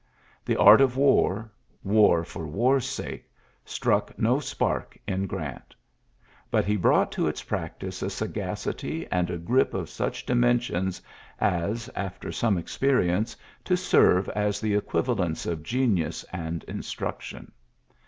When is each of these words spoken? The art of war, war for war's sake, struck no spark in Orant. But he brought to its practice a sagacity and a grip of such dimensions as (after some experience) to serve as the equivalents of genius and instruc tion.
The 0.43 0.57
art 0.57 0.81
of 0.81 0.97
war, 0.97 1.51
war 1.83 2.23
for 2.23 2.47
war's 2.47 2.87
sake, 2.89 3.29
struck 3.63 4.17
no 4.17 4.39
spark 4.39 4.97
in 5.07 5.27
Orant. 5.29 5.75
But 6.49 6.65
he 6.65 6.75
brought 6.75 7.11
to 7.11 7.27
its 7.27 7.43
practice 7.43 8.01
a 8.01 8.09
sagacity 8.09 9.07
and 9.11 9.29
a 9.29 9.37
grip 9.37 9.75
of 9.75 9.91
such 9.91 10.25
dimensions 10.25 11.03
as 11.39 11.87
(after 11.95 12.31
some 12.31 12.57
experience) 12.57 13.37
to 13.63 13.77
serve 13.77 14.27
as 14.29 14.59
the 14.59 14.73
equivalents 14.73 15.45
of 15.45 15.61
genius 15.61 16.23
and 16.33 16.65
instruc 16.67 17.21
tion. 17.21 17.51